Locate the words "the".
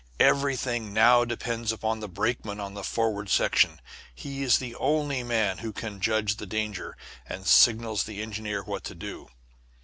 1.99-2.09, 2.73-2.83, 4.57-4.73, 6.37-6.47, 7.97-8.19